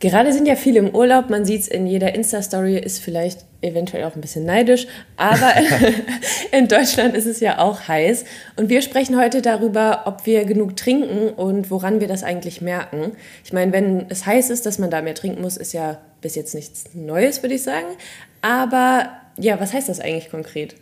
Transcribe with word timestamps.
Gerade 0.00 0.32
sind 0.32 0.46
ja 0.46 0.54
viele 0.54 0.78
im 0.78 0.94
Urlaub, 0.94 1.28
man 1.28 1.44
sieht 1.44 1.62
es 1.62 1.68
in 1.68 1.86
jeder 1.86 2.14
Insta-Story, 2.14 2.78
ist 2.78 3.00
vielleicht 3.00 3.44
eventuell 3.62 4.04
auch 4.04 4.14
ein 4.14 4.20
bisschen 4.20 4.44
neidisch, 4.44 4.86
aber 5.16 5.52
in 6.52 6.68
Deutschland 6.68 7.16
ist 7.16 7.26
es 7.26 7.40
ja 7.40 7.58
auch 7.58 7.88
heiß. 7.88 8.24
Und 8.54 8.68
wir 8.68 8.80
sprechen 8.82 9.18
heute 9.18 9.42
darüber, 9.42 10.02
ob 10.06 10.24
wir 10.24 10.44
genug 10.44 10.76
trinken 10.76 11.30
und 11.30 11.72
woran 11.72 12.00
wir 12.00 12.06
das 12.06 12.22
eigentlich 12.22 12.60
merken. 12.60 13.16
Ich 13.44 13.52
meine, 13.52 13.72
wenn 13.72 14.06
es 14.08 14.24
heiß 14.24 14.50
ist, 14.50 14.66
dass 14.66 14.78
man 14.78 14.90
da 14.90 15.02
mehr 15.02 15.16
trinken 15.16 15.42
muss, 15.42 15.56
ist 15.56 15.72
ja 15.72 15.98
bis 16.20 16.36
jetzt 16.36 16.54
nichts 16.54 16.84
Neues, 16.94 17.42
würde 17.42 17.56
ich 17.56 17.64
sagen. 17.64 17.88
Aber 18.40 19.10
ja, 19.36 19.58
was 19.58 19.72
heißt 19.72 19.88
das 19.88 19.98
eigentlich 19.98 20.30
konkret? 20.30 20.76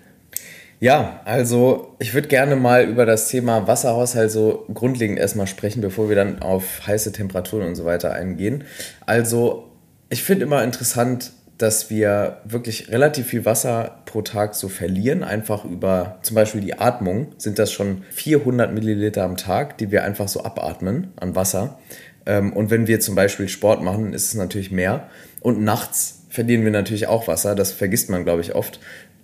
Ja, 0.78 1.20
also 1.24 1.96
ich 1.98 2.12
würde 2.12 2.28
gerne 2.28 2.54
mal 2.54 2.84
über 2.84 3.06
das 3.06 3.28
Thema 3.28 3.66
Wasserhaushalt 3.66 4.30
so 4.30 4.66
grundlegend 4.72 5.18
erstmal 5.18 5.46
sprechen, 5.46 5.80
bevor 5.80 6.08
wir 6.08 6.16
dann 6.16 6.42
auf 6.42 6.86
heiße 6.86 7.12
Temperaturen 7.12 7.68
und 7.68 7.74
so 7.76 7.86
weiter 7.86 8.12
eingehen. 8.12 8.64
Also 9.06 9.70
ich 10.10 10.22
finde 10.22 10.44
immer 10.44 10.62
interessant, 10.62 11.32
dass 11.56 11.88
wir 11.88 12.42
wirklich 12.44 12.90
relativ 12.90 13.28
viel 13.28 13.46
Wasser 13.46 14.02
pro 14.04 14.20
Tag 14.20 14.54
so 14.54 14.68
verlieren, 14.68 15.24
einfach 15.24 15.64
über 15.64 16.18
zum 16.20 16.34
Beispiel 16.34 16.60
die 16.60 16.78
Atmung 16.78 17.28
sind 17.38 17.58
das 17.58 17.72
schon 17.72 18.02
400 18.10 18.74
Milliliter 18.74 19.24
am 19.24 19.38
Tag, 19.38 19.78
die 19.78 19.90
wir 19.90 20.04
einfach 20.04 20.28
so 20.28 20.44
abatmen 20.44 21.14
an 21.16 21.34
Wasser. 21.34 21.78
Ähm, 22.26 22.52
und 22.52 22.70
wenn 22.70 22.86
wir 22.86 23.00
zum 23.00 23.14
Beispiel 23.14 23.48
Sport 23.48 23.82
machen, 23.82 24.12
ist 24.12 24.26
es 24.26 24.34
natürlich 24.34 24.70
mehr. 24.70 25.08
Und 25.40 25.62
nachts 25.62 26.24
verlieren 26.28 26.64
wir 26.64 26.70
natürlich 26.70 27.06
auch 27.06 27.28
Wasser, 27.28 27.54
das 27.54 27.72
vergisst 27.72 28.10
man, 28.10 28.24
glaube 28.24 28.42
ich, 28.42 28.54
oft. 28.54 28.78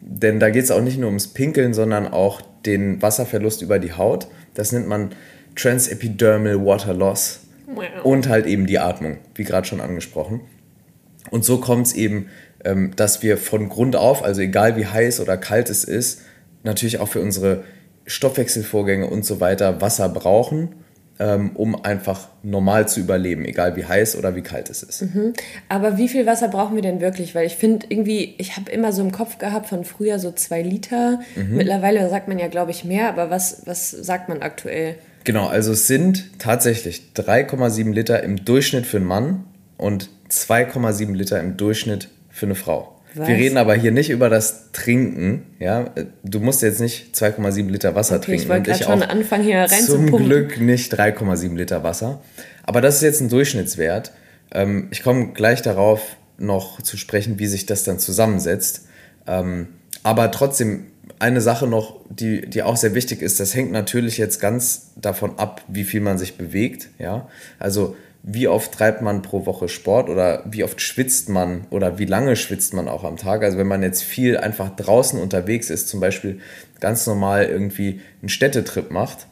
Denn 0.05 0.41
da 0.41 0.50
geht 0.50 0.64
es 0.64 0.70
auch 0.70 0.81
nicht 0.81 0.98
nur 0.98 1.08
ums 1.08 1.28
Pinkeln, 1.28 1.75
sondern 1.75 2.08
auch 2.08 2.41
den 2.67 3.00
Wasserverlust 3.00 3.62
über 3.62 3.78
die 3.78 3.92
Haut. 3.92 4.27
Das 4.55 4.72
nennt 4.72 4.89
man 4.89 5.11
Transepidermal 5.55 6.64
Water 6.64 6.92
Loss. 6.92 7.41
Und 8.03 8.28
halt 8.28 8.47
eben 8.47 8.67
die 8.67 8.78
Atmung, 8.78 9.19
wie 9.34 9.45
gerade 9.45 9.67
schon 9.67 9.80
angesprochen. 9.80 10.41
Und 11.30 11.45
so 11.45 11.58
kommt 11.58 11.86
es 11.86 11.95
eben, 11.95 12.27
ähm, 12.64 12.92
dass 12.97 13.23
wir 13.23 13.39
von 13.39 13.69
Grund 13.69 13.97
auf, 13.97 14.23
also 14.23 14.41
egal 14.42 14.77
wie 14.77 14.86
heiß 14.86 15.20
oder 15.20 15.36
kalt 15.36 15.70
es 15.70 15.84
ist, 15.84 16.23
natürlich 16.64 16.98
auch 16.98 17.08
für 17.08 17.20
unsere 17.20 17.64
Stoffwechselvorgänge 18.06 19.06
und 19.06 19.25
so 19.25 19.41
weiter 19.41 19.80
Wasser 19.80 20.08
brauchen 20.08 20.75
um 21.55 21.84
einfach 21.84 22.28
normal 22.42 22.89
zu 22.89 23.01
überleben, 23.01 23.45
egal 23.45 23.77
wie 23.77 23.84
heiß 23.84 24.17
oder 24.17 24.34
wie 24.34 24.42
kalt 24.42 24.70
es 24.70 24.83
ist. 24.83 25.03
Mhm. 25.03 25.34
Aber 25.69 25.97
wie 25.98 26.09
viel 26.09 26.27
Wasser 26.27 26.48
brauchen 26.48 26.75
wir 26.75 26.83
denn 26.83 27.01
wirklich? 27.01 27.34
Weil 27.34 27.47
ich 27.47 27.56
finde 27.56 27.87
irgendwie, 27.91 28.34
ich 28.39 28.56
habe 28.56 28.70
immer 28.70 28.92
so 28.92 29.03
im 29.03 29.12
Kopf 29.12 29.39
gehabt 29.39 29.67
von 29.67 29.84
früher 29.84 30.19
so 30.19 30.33
zwei 30.33 30.62
Liter. 30.62 31.20
Mhm. 31.37 31.56
Mittlerweile 31.56 32.09
sagt 32.09 32.29
man 32.29 32.39
ja, 32.39 32.48
glaube 32.48 32.70
ich, 32.73 32.84
mehr, 32.84 33.09
aber 33.09 33.31
was, 33.31 33.62
was 33.67 33.91
sagt 33.91 34.29
man 34.29 34.42
aktuell? 34.42 34.97
Genau, 35.25 35.47
also 35.47 35.73
es 35.73 35.87
sind 35.87 36.39
tatsächlich 36.39 37.12
3,7 37.14 37.92
Liter 37.92 38.23
im 38.23 38.45
Durchschnitt 38.45 38.86
für 38.86 38.97
einen 38.97 39.07
Mann 39.07 39.45
und 39.77 40.11
2,7 40.31 41.14
Liter 41.14 41.39
im 41.41 41.57
Durchschnitt 41.57 42.09
für 42.31 42.47
eine 42.47 42.55
Frau. 42.57 42.92
Was? 43.14 43.28
Wir 43.28 43.36
reden 43.36 43.56
aber 43.56 43.74
hier 43.74 43.92
nicht 43.92 44.10
über 44.10 44.28
das 44.30 44.72
Trinken. 44.72 45.42
Ja, 45.58 45.91
du 46.24 46.41
musst 46.41 46.62
jetzt 46.62 46.80
nicht 46.80 47.14
2,7 47.14 47.68
Liter 47.70 47.94
Wasser 47.94 48.16
okay, 48.16 48.24
trinken. 48.24 48.42
Ich 48.42 48.48
wollte 48.48 48.70
gerade 48.70 48.84
schon 48.84 49.02
anfangen 49.02 49.44
hier 49.44 49.60
rein 49.60 49.84
Zum 49.84 50.06
Glück 50.06 50.60
nicht 50.60 50.92
3,7 50.94 51.55
Liter 51.56 51.83
Wasser. 51.83 52.22
Aber 52.64 52.80
das 52.80 52.96
ist 52.96 53.02
jetzt 53.02 53.20
ein 53.20 53.28
Durchschnittswert. 53.28 54.12
Ähm, 54.52 54.89
ich 54.90 55.02
komme 55.02 55.33
gleich 55.33 55.62
darauf 55.62 56.17
noch 56.39 56.80
zu 56.83 56.96
sprechen, 56.96 57.39
wie 57.39 57.46
sich 57.46 57.67
das 57.67 57.84
dann 57.84 57.98
zusammensetzt. 57.98 58.86
Ähm, 59.27 59.68
aber 60.02 60.30
trotzdem 60.30 60.86
eine 61.18 61.40
Sache 61.40 61.67
noch, 61.67 62.01
die, 62.08 62.48
die 62.48 62.62
auch 62.62 62.77
sehr 62.77 62.95
wichtig 62.95 63.22
ist, 63.22 63.39
das 63.39 63.55
hängt 63.55 63.70
natürlich 63.70 64.18
jetzt 64.18 64.40
ganz 64.40 64.90
davon 64.96 65.39
ab, 65.39 65.62
wie 65.68 65.84
viel 65.84 66.01
man 66.01 66.18
sich 66.18 66.36
bewegt. 66.36 66.89
Ja? 66.98 67.28
Also 67.58 67.96
wie 68.22 68.46
oft 68.46 68.72
treibt 68.72 69.02
man 69.02 69.22
pro 69.22 69.46
Woche 69.46 69.68
Sport 69.68 70.08
oder 70.08 70.44
wie 70.46 70.62
oft 70.62 70.80
schwitzt 70.80 71.28
man 71.28 71.66
oder 71.70 71.98
wie 71.98 72.05
lange 72.05 72.36
schwitzt 72.36 72.72
man 72.72 72.88
auch 72.88 73.02
am 73.02 73.16
Tag. 73.16 73.42
Also 73.42 73.58
wenn 73.58 73.66
man 73.66 73.83
jetzt 73.83 74.02
viel 74.02 74.36
einfach 74.36 74.74
draußen 74.77 75.20
unterwegs 75.20 75.70
ist, 75.70 75.88
zum 75.88 75.98
Beispiel 75.98 76.38
ganz 76.78 77.06
normal 77.06 77.46
irgendwie 77.46 78.00
einen 78.20 78.28
Städtetrip 78.28 78.92
macht, 78.92 79.27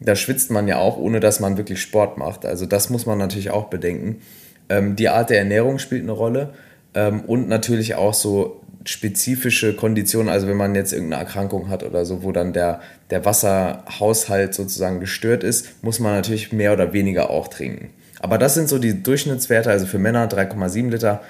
da 0.00 0.16
schwitzt 0.16 0.50
man 0.50 0.66
ja 0.66 0.78
auch, 0.78 0.96
ohne 0.96 1.20
dass 1.20 1.38
man 1.38 1.56
wirklich 1.56 1.80
Sport 1.80 2.18
macht. 2.18 2.44
Also 2.44 2.66
das 2.66 2.90
muss 2.90 3.06
man 3.06 3.18
natürlich 3.18 3.50
auch 3.50 3.66
bedenken. 3.66 4.20
Ähm, 4.68 4.96
die 4.96 5.08
Art 5.08 5.30
der 5.30 5.38
Ernährung 5.38 5.78
spielt 5.78 6.02
eine 6.02 6.12
Rolle 6.12 6.54
ähm, 6.94 7.20
und 7.20 7.48
natürlich 7.48 7.94
auch 7.94 8.14
so 8.14 8.60
spezifische 8.84 9.76
Konditionen, 9.76 10.28
also 10.28 10.48
wenn 10.48 10.56
man 10.56 10.74
jetzt 10.74 10.92
irgendeine 10.92 11.22
Erkrankung 11.22 11.68
hat 11.68 11.84
oder 11.84 12.04
so, 12.04 12.24
wo 12.24 12.32
dann 12.32 12.52
der, 12.52 12.80
der 13.10 13.24
Wasserhaushalt 13.24 14.54
sozusagen 14.54 14.98
gestört 14.98 15.44
ist, 15.44 15.84
muss 15.84 16.00
man 16.00 16.14
natürlich 16.14 16.52
mehr 16.52 16.72
oder 16.72 16.92
weniger 16.92 17.30
auch 17.30 17.46
trinken. 17.46 17.90
Aber 18.22 18.38
das 18.38 18.54
sind 18.54 18.68
so 18.68 18.78
die 18.78 19.02
Durchschnittswerte, 19.02 19.70
also 19.70 19.84
für 19.84 19.98
Männer 19.98 20.28
3,7 20.28 20.90
Liter 20.90 21.20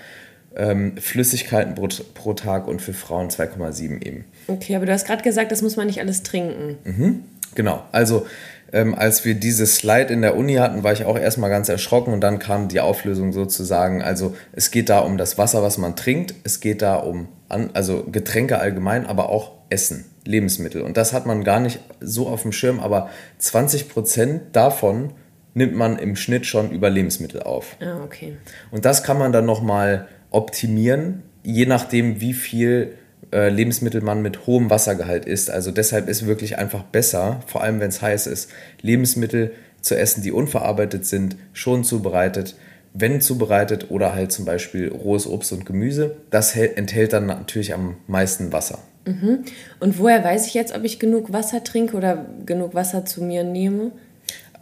ähm, 0.55 0.97
Flüssigkeiten 0.99 1.75
pro, 1.75 1.89
pro, 2.15 2.35
Tag 2.35 2.69
und 2.69 2.81
für 2.81 2.93
Frauen 2.93 3.29
2,7 3.29 4.03
eben. 4.05 4.25
Okay, 4.47 4.77
aber 4.77 4.87
du 4.87 4.93
hast 4.93 5.07
gerade 5.07 5.23
gesagt, 5.23 5.51
das 5.51 5.63
muss 5.63 5.77
man 5.77 5.87
nicht 5.87 6.01
alles 6.01 6.23
trinken. 6.23 6.77
Mhm, 6.85 7.25
genau, 7.55 7.83
also 7.91 8.27
ähm, 8.73 8.95
als 8.95 9.25
wir 9.25 9.35
diese 9.35 9.67
Slide 9.67 10.13
in 10.13 10.23
der 10.23 10.37
Uni 10.37 10.55
hatten, 10.55 10.83
war 10.83 10.93
ich 10.93 11.05
auch 11.05 11.19
erstmal 11.19 11.51
ganz 11.51 11.69
erschrocken 11.69 12.13
und 12.13 12.21
dann 12.21 12.39
kam 12.39 12.69
die 12.69 12.81
Auflösung 12.81 13.33
sozusagen. 13.33 14.03
Also 14.03 14.35
es 14.53 14.71
geht 14.71 14.89
da 14.89 15.01
um 15.01 15.19
das 15.19 15.39
Wasser, 15.39 15.63
was 15.63 15.79
man 15.79 15.97
trinkt, 15.97 16.35
es 16.45 16.61
geht 16.61 16.83
da 16.83 16.97
um 16.97 17.29
an, 17.49 17.71
also 17.75 18.05
Getränke 18.11 18.59
allgemein, 18.59 19.07
aber 19.07 19.29
auch 19.29 19.53
Essen, 19.69 20.07
Lebensmittel. 20.25 20.83
Und 20.83 20.97
das 20.97 21.13
hat 21.13 21.27
man 21.27 21.45
gar 21.45 21.61
nicht 21.61 21.81
so 22.01 22.29
auf 22.29 22.43
dem 22.43 22.53
Schirm, 22.53 22.81
aber 22.81 23.11
20 23.39 23.89
Prozent 23.89 24.43
davon 24.53 25.13
nimmt 25.55 25.75
man 25.75 25.99
im 25.99 26.17
Schnitt 26.17 26.47
schon 26.47 26.71
über 26.71 26.91
Lebensmittel 26.91 27.43
auf. 27.43 27.77
Ah, 27.81 28.03
okay. 28.05 28.37
Und 28.71 28.85
das 28.85 29.03
kann 29.03 29.19
man 29.19 29.33
dann 29.33 29.45
nochmal 29.45 30.09
optimieren, 30.31 31.23
je 31.43 31.67
nachdem, 31.67 32.21
wie 32.21 32.33
viel 32.33 32.95
äh, 33.33 33.49
Lebensmittel 33.49 34.01
man 34.01 34.23
mit 34.23 34.47
hohem 34.47 34.71
Wassergehalt 34.71 35.25
isst. 35.25 35.51
Also 35.51 35.71
deshalb 35.71 36.09
ist 36.09 36.27
wirklich 36.27 36.59
einfach 36.59 36.83
besser, 36.83 37.41
vor 37.47 37.63
allem 37.63 37.81
wenn 37.81 37.89
es 37.89 38.03
heiß 38.03 38.27
ist, 38.27 38.51
Lebensmittel 38.81 39.53
zu 39.81 39.97
essen, 39.97 40.23
die 40.23 40.33
unverarbeitet 40.33 41.07
sind, 41.07 41.37
schon 41.53 41.85
zubereitet, 41.85 42.57
wenn 42.95 43.21
zubereitet 43.21 43.91
oder 43.91 44.15
halt 44.15 44.33
zum 44.33 44.45
Beispiel 44.45 44.89
rohes 44.89 45.27
Obst 45.27 45.53
und 45.53 45.67
Gemüse. 45.67 46.17
Das 46.31 46.55
enthält 46.55 47.13
dann 47.13 47.27
natürlich 47.27 47.75
am 47.75 47.97
meisten 48.07 48.53
Wasser. 48.53 48.79
Mhm. 49.07 49.45
Und 49.81 49.99
woher 49.99 50.23
weiß 50.23 50.47
ich 50.47 50.55
jetzt, 50.55 50.75
ob 50.77 50.85
ich 50.85 50.99
genug 50.99 51.33
Wasser 51.33 51.65
trinke 51.65 51.97
oder 51.97 52.27
genug 52.47 52.75
Wasser 52.75 53.05
zu 53.05 53.23
mir 53.23 53.45
nehme? 53.45 53.93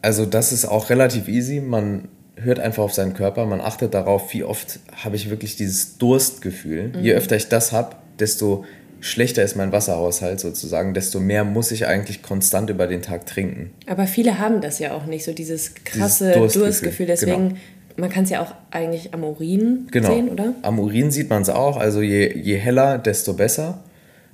Also 0.02 0.26
das 0.26 0.52
ist 0.52 0.64
auch 0.64 0.90
relativ 0.90 1.28
easy. 1.28 1.60
Man 1.60 2.08
hört 2.36 2.58
einfach 2.58 2.82
auf 2.82 2.92
seinen 2.92 3.14
Körper, 3.14 3.46
man 3.46 3.60
achtet 3.60 3.94
darauf, 3.94 4.32
wie 4.32 4.44
oft 4.44 4.80
habe 5.04 5.16
ich 5.16 5.30
wirklich 5.30 5.56
dieses 5.56 5.98
Durstgefühl. 5.98 6.88
Mhm. 6.88 7.02
Je 7.02 7.14
öfter 7.14 7.36
ich 7.36 7.48
das 7.48 7.72
habe, 7.72 7.96
desto 8.18 8.64
schlechter 9.00 9.42
ist 9.42 9.56
mein 9.56 9.72
Wasserhaushalt 9.72 10.40
sozusagen, 10.40 10.94
desto 10.94 11.20
mehr 11.20 11.44
muss 11.44 11.70
ich 11.70 11.86
eigentlich 11.86 12.22
konstant 12.22 12.70
über 12.70 12.86
den 12.86 13.02
Tag 13.02 13.26
trinken. 13.26 13.70
Aber 13.86 14.06
viele 14.06 14.38
haben 14.38 14.60
das 14.60 14.78
ja 14.78 14.92
auch 14.92 15.06
nicht, 15.06 15.24
so 15.24 15.32
dieses 15.32 15.74
krasse 15.84 16.32
dieses 16.32 16.54
Durstgefühl. 16.54 16.62
Durstgefühl. 16.62 17.06
Deswegen, 17.06 17.48
genau. 17.50 17.60
man 17.96 18.10
kann 18.10 18.24
es 18.24 18.30
ja 18.30 18.42
auch 18.42 18.54
eigentlich 18.70 19.14
am 19.14 19.24
Urin 19.24 19.88
genau. 19.90 20.14
sehen, 20.14 20.28
oder? 20.28 20.54
Am 20.62 20.78
Urin 20.78 21.10
sieht 21.10 21.30
man 21.30 21.42
es 21.42 21.48
auch. 21.48 21.76
Also 21.76 22.02
je, 22.02 22.36
je 22.36 22.56
heller, 22.56 22.98
desto 22.98 23.34
besser. 23.34 23.82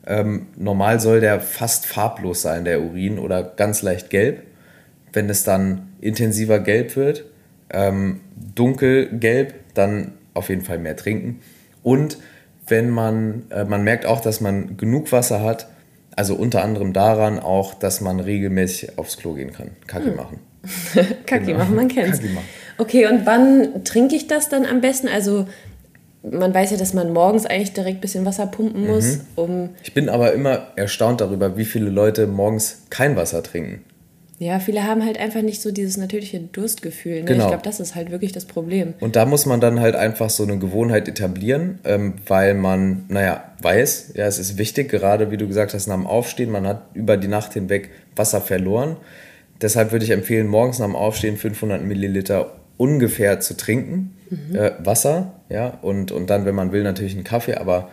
Ähm, 0.08 0.46
normal 0.56 1.00
soll 1.00 1.20
der 1.20 1.40
fast 1.40 1.86
farblos 1.86 2.42
sein, 2.42 2.64
der 2.64 2.80
Urin, 2.80 3.18
oder 3.18 3.42
ganz 3.42 3.82
leicht 3.82 4.10
gelb 4.10 4.42
wenn 5.16 5.30
es 5.30 5.42
dann 5.42 5.88
intensiver 6.00 6.60
gelb 6.60 6.94
wird, 6.94 7.24
ähm, 7.70 8.20
dunkelgelb, 8.54 9.54
dann 9.74 10.12
auf 10.34 10.50
jeden 10.50 10.62
Fall 10.62 10.78
mehr 10.78 10.94
trinken. 10.94 11.40
Und 11.82 12.18
wenn 12.68 12.90
man, 12.90 13.44
äh, 13.50 13.64
man 13.64 13.82
merkt 13.82 14.06
auch, 14.06 14.20
dass 14.20 14.40
man 14.40 14.76
genug 14.76 15.10
Wasser 15.12 15.42
hat, 15.42 15.68
also 16.14 16.34
unter 16.34 16.62
anderem 16.62 16.92
daran 16.92 17.38
auch, 17.38 17.74
dass 17.74 18.00
man 18.00 18.20
regelmäßig 18.20 18.98
aufs 18.98 19.16
Klo 19.16 19.34
gehen 19.34 19.52
kann, 19.52 19.70
Kacke 19.86 20.10
hm. 20.10 20.16
machen. 20.16 20.40
Kacke 21.26 21.46
genau. 21.46 21.58
machen, 21.58 21.74
man 21.76 21.88
kennt 21.88 22.14
es. 22.14 22.20
Okay, 22.78 23.06
und 23.06 23.24
wann 23.24 23.84
trinke 23.84 24.14
ich 24.14 24.26
das 24.26 24.48
dann 24.48 24.66
am 24.66 24.80
besten? 24.80 25.08
Also 25.08 25.46
man 26.22 26.52
weiß 26.52 26.72
ja, 26.72 26.76
dass 26.76 26.92
man 26.92 27.12
morgens 27.12 27.46
eigentlich 27.46 27.72
direkt 27.72 27.98
ein 27.98 28.00
bisschen 28.00 28.26
Wasser 28.26 28.46
pumpen 28.46 28.86
muss, 28.86 29.18
mhm. 29.18 29.20
um... 29.36 29.68
Ich 29.82 29.94
bin 29.94 30.08
aber 30.08 30.32
immer 30.32 30.68
erstaunt 30.76 31.20
darüber, 31.20 31.56
wie 31.56 31.64
viele 31.64 31.88
Leute 31.88 32.26
morgens 32.26 32.82
kein 32.90 33.16
Wasser 33.16 33.42
trinken. 33.42 33.84
Ja, 34.38 34.58
viele 34.58 34.84
haben 34.84 35.04
halt 35.04 35.18
einfach 35.18 35.40
nicht 35.40 35.62
so 35.62 35.72
dieses 35.72 35.96
natürliche 35.96 36.40
Durstgefühl. 36.40 37.20
Ne? 37.20 37.24
Genau. 37.24 37.44
Ich 37.44 37.48
glaube, 37.48 37.62
das 37.62 37.80
ist 37.80 37.94
halt 37.94 38.10
wirklich 38.10 38.32
das 38.32 38.44
Problem. 38.44 38.92
Und 39.00 39.16
da 39.16 39.24
muss 39.24 39.46
man 39.46 39.60
dann 39.60 39.80
halt 39.80 39.96
einfach 39.96 40.28
so 40.28 40.42
eine 40.42 40.58
Gewohnheit 40.58 41.08
etablieren, 41.08 41.78
ähm, 41.84 42.14
weil 42.26 42.54
man, 42.54 43.04
naja, 43.08 43.44
weiß, 43.62 44.12
ja, 44.14 44.26
es 44.26 44.38
ist 44.38 44.58
wichtig, 44.58 44.90
gerade 44.90 45.30
wie 45.30 45.38
du 45.38 45.48
gesagt 45.48 45.72
hast, 45.72 45.86
nach 45.86 45.94
dem 45.94 46.06
Aufstehen, 46.06 46.50
man 46.50 46.66
hat 46.66 46.82
über 46.92 47.16
die 47.16 47.28
Nacht 47.28 47.54
hinweg 47.54 47.90
Wasser 48.14 48.42
verloren. 48.42 48.96
Deshalb 49.62 49.92
würde 49.92 50.04
ich 50.04 50.10
empfehlen, 50.10 50.48
morgens 50.48 50.78
nach 50.78 50.86
dem 50.86 50.96
Aufstehen 50.96 51.38
500 51.38 51.82
Milliliter 51.82 52.56
ungefähr 52.76 53.40
zu 53.40 53.56
trinken. 53.56 54.16
Mhm. 54.28 54.54
Äh, 54.54 54.72
Wasser, 54.80 55.32
ja, 55.48 55.78
und, 55.80 56.12
und 56.12 56.28
dann, 56.28 56.44
wenn 56.44 56.54
man 56.54 56.72
will, 56.72 56.82
natürlich 56.82 57.14
einen 57.14 57.24
Kaffee, 57.24 57.54
aber 57.54 57.88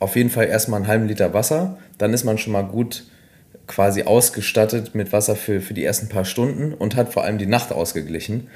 auf 0.00 0.16
jeden 0.16 0.30
Fall 0.30 0.46
erstmal 0.46 0.80
einen 0.80 0.88
halben 0.88 1.06
Liter 1.06 1.32
Wasser. 1.34 1.78
Dann 1.98 2.12
ist 2.12 2.24
man 2.24 2.36
schon 2.38 2.52
mal 2.52 2.62
gut 2.62 3.04
quasi 3.66 4.02
ausgestattet 4.02 4.94
mit 4.94 5.12
Wasser 5.12 5.36
für, 5.36 5.60
für 5.60 5.74
die 5.74 5.84
ersten 5.84 6.08
paar 6.08 6.24
Stunden 6.24 6.74
und 6.74 6.96
hat 6.96 7.12
vor 7.12 7.24
allem 7.24 7.38
die 7.38 7.46
Nacht 7.46 7.72
ausgeglichen. 7.72 8.48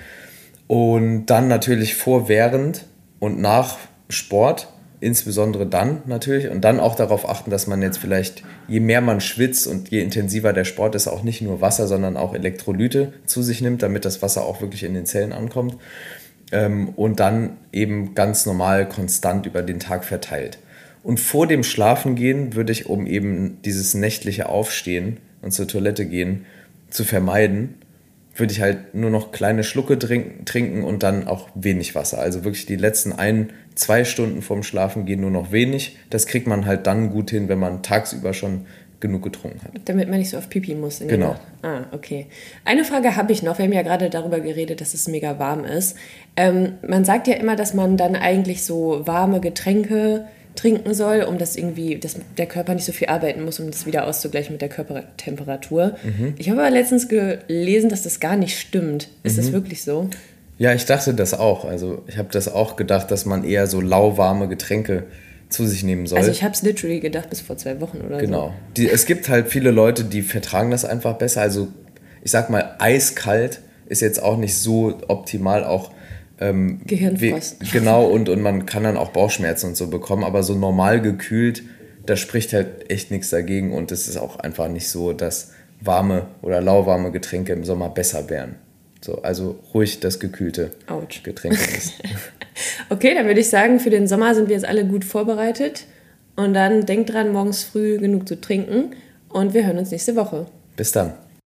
Und 0.67 1.27
dann 1.27 1.49
natürlich 1.49 1.95
vor, 1.95 2.29
während 2.29 2.85
und 3.21 3.41
nach 3.41 3.79
Sport, 4.09 4.69
insbesondere 5.01 5.67
dann 5.67 6.03
natürlich. 6.07 6.49
Und 6.49 6.63
dann 6.63 6.81
auch 6.81 6.95
darauf 6.95 7.29
achten, 7.29 7.51
dass 7.51 7.67
man 7.67 7.83
jetzt 7.83 7.99
vielleicht, 7.99 8.43
je 8.67 8.81
mehr 8.81 9.01
man 9.01 9.21
schwitzt 9.21 9.67
und 9.67 9.91
je 9.91 10.01
intensiver 10.03 10.53
der 10.53 10.65
Sport 10.65 10.95
ist, 10.95 11.09
auch 11.09 11.23
nicht 11.23 11.41
nur 11.41 11.61
Wasser, 11.61 11.87
sondern 11.87 12.17
auch 12.17 12.35
Elektrolyte 12.35 13.13
zu 13.27 13.43
sich 13.43 13.61
nimmt, 13.61 13.83
damit 13.83 14.05
das 14.05 14.23
Wasser 14.23 14.45
auch 14.45 14.61
wirklich 14.61 14.85
in 14.85 14.95
den 14.95 15.07
Zellen 15.07 15.33
ankommt. 15.33 15.77
Ähm, 16.51 16.91
und 16.91 17.21
dann 17.21 17.57
eben 17.73 18.15
ganz 18.15 18.47
normal 18.47 18.89
konstant 18.89 19.47
über 19.47 19.63
den 19.63 19.81
Tag 19.81 20.05
verteilt. 20.05 20.59
Und 21.03 21.21
vor 21.21 21.47
dem 21.47 21.63
Schlafengehen 21.63 22.55
würde 22.55 22.73
ich, 22.73 22.87
um 22.87 23.07
eben 23.07 23.59
dieses 23.65 23.95
nächtliche 23.95 24.49
Aufstehen 24.49 25.19
und 25.43 25.53
zur 25.53 25.69
Toilette 25.69 26.07
gehen 26.07 26.45
zu 26.91 27.05
vermeiden, 27.05 27.75
würde 28.35 28.53
ich 28.53 28.61
halt 28.61 28.95
nur 28.95 29.11
noch 29.11 29.33
kleine 29.33 29.65
Schlucke 29.65 29.99
trinken 29.99 30.85
und 30.85 31.03
dann 31.03 31.27
auch 31.27 31.49
wenig 31.55 31.95
Wasser. 31.95 32.19
Also 32.19 32.45
wirklich 32.45 32.67
die 32.67 32.77
letzten 32.77 33.13
ein, 33.13 33.51
zwei 33.75 34.05
Stunden 34.05 34.43
vorm 34.43 34.63
Schlafengehen 34.63 35.21
nur 35.21 35.31
noch 35.31 35.51
wenig. 35.51 35.97
Das 36.11 36.27
kriegt 36.27 36.47
man 36.47 36.67
halt 36.67 36.87
dann 36.87 37.11
gut 37.11 37.31
hin, 37.31 37.49
wenn 37.49 37.59
man 37.59 37.83
tagsüber 37.83 38.35
schon 38.35 38.67
genug 39.01 39.23
getrunken 39.23 39.61
hat. 39.63 39.73
Damit 39.85 40.09
man 40.09 40.19
nicht 40.19 40.31
so 40.31 40.39
auf 40.39 40.49
Pipi 40.49 40.75
muss. 40.75 41.01
genau. 41.01 41.37
Ah, 41.63 41.83
okay. 41.93 42.27
Eine 42.65 42.85
Frage 42.85 43.17
habe 43.17 43.33
ich 43.33 43.43
noch. 43.43 43.59
Wir 43.59 43.65
haben 43.65 43.73
ja 43.73 43.83
gerade 43.83 44.11
darüber 44.11 44.41
geredet, 44.41 44.81
dass 44.81 44.95
es 44.95 45.07
mega 45.09 45.39
warm 45.39 45.65
ist. 45.65 45.97
Ähm, 46.37 46.75
man 46.87 47.05
sagt 47.05 47.29
ja 47.29 47.35
immer, 47.35 47.55
dass 47.57 47.75
man 47.75 47.97
dann 47.97 48.17
eigentlich 48.17 48.65
so 48.65 49.07
warme 49.07 49.41
Getränke 49.41 50.27
trinken 50.59 50.93
soll, 50.93 51.23
um 51.23 51.39
das 51.39 51.57
irgendwie, 51.57 51.99
dass 51.99 52.17
der 52.37 52.47
Körper 52.47 52.75
nicht 52.75 52.85
so 52.85 52.93
viel 52.93 53.09
arbeiten 53.09 53.45
muss, 53.45 53.61
um 53.61 53.71
das 53.71 53.87
wieder 53.87 54.07
auszugleichen 54.07 54.53
mit 54.53 54.61
der 54.61 54.69
Körpertemperatur. 54.69 55.97
Mhm. 56.03 56.35
Ich 56.37 56.51
habe 56.51 56.61
aber 56.61 56.71
letztens 56.71 57.09
gelesen, 57.09 57.89
dass 57.91 58.03
das 58.03 58.19
gar 58.19 58.37
nicht 58.37 58.59
stimmt. 58.59 59.09
Ist 59.23 59.37
mhm. 59.37 59.43
das 59.43 59.53
wirklich 59.53 59.83
so? 59.83 60.11
Ja, 60.59 60.75
ich 60.75 60.85
dachte 60.85 61.15
das 61.15 61.35
auch. 61.35 61.65
Also 61.65 62.03
ich 62.09 62.19
habe 62.19 62.29
das 62.33 62.49
auch 62.53 62.75
gedacht, 62.75 63.11
dass 63.11 63.25
man 63.25 63.45
eher 63.45 63.69
so 63.69 63.81
lauwarme 63.81 64.49
Getränke 64.49 65.05
zu 65.49 65.65
sich 65.67 65.85
nehmen 65.85 66.07
soll. 66.07 66.19
Also 66.19 66.31
ich 66.33 66.43
habe 66.43 66.53
es 66.53 66.63
literally 66.63 67.01
gedacht 67.01 67.31
bis 67.31 67.41
vor 67.41 67.57
zwei 67.57 67.81
Wochen 67.81 67.99
oder 67.99 68.19
genau. 68.19 68.55
so. 68.75 68.83
Genau. 68.83 68.93
es 68.93 69.07
gibt 69.07 69.29
halt 69.29 69.49
viele 69.49 69.71
Leute, 69.71 70.05
die 70.05 70.23
vertragen 70.23 70.71
das 70.73 70.85
einfach 70.85 71.15
besser. 71.15 71.41
Also 71.41 71.69
ich 72.23 72.33
sag 72.33 72.51
mal, 72.51 72.75
eiskalt 72.81 73.61
ist 73.87 74.03
jetzt 74.03 74.21
auch 74.21 74.37
nicht 74.37 74.59
so 74.59 74.99
optimal. 75.07 75.65
Auch 75.65 75.93
ähm, 76.41 76.81
Gehirnfrost. 76.87 77.57
Wie, 77.61 77.71
genau, 77.71 78.07
und, 78.07 78.29
und 78.29 78.41
man 78.41 78.67
kann 78.67 78.85
dann 78.85 78.97
auch 78.97 79.11
Bauchschmerzen 79.11 79.69
und 79.69 79.77
so 79.77 79.89
bekommen, 79.89 80.25
aber 80.25 80.43
so 80.43 80.55
normal 80.55 81.01
gekühlt, 81.01 81.63
da 82.07 82.17
spricht 82.17 82.53
halt 82.53 82.91
echt 82.91 83.11
nichts 83.11 83.31
dagegen 83.31 83.73
und 83.73 83.93
es 83.93 84.09
ist 84.09 84.17
auch 84.17 84.39
einfach 84.39 84.69
nicht 84.69 84.89
so, 84.89 85.13
dass 85.13 85.53
warme 85.81 86.27
oder 86.43 86.61
lauwarme 86.61 87.13
Getränke 87.13 87.53
im 87.53 87.65
Sommer 87.65 87.89
besser 87.89 88.31
wären. 88.31 88.57
So, 89.01 89.23
also 89.23 89.59
ruhig 89.75 90.01
das 90.01 90.19
gekühlte 90.19 90.73
Ouch. 90.89 91.23
Getränk 91.23 91.55
ist. 91.55 91.95
okay, 92.91 93.15
dann 93.15 93.27
würde 93.27 93.41
ich 93.41 93.49
sagen, 93.49 93.79
für 93.79 93.91
den 93.91 94.09
Sommer 94.09 94.35
sind 94.35 94.49
wir 94.49 94.57
jetzt 94.57 94.67
alle 94.67 94.85
gut 94.85 95.05
vorbereitet. 95.05 95.85
Und 96.35 96.55
dann 96.55 96.87
denkt 96.87 97.13
dran, 97.13 97.33
morgens 97.33 97.65
früh 97.65 97.99
genug 97.99 98.27
zu 98.29 98.41
trinken. 98.41 98.93
Und 99.29 99.55
wir 99.55 99.67
hören 99.67 99.79
uns 99.79 99.91
nächste 99.91 100.17
Woche. 100.17 100.47
Bis 100.77 100.93
dann. 100.93 101.15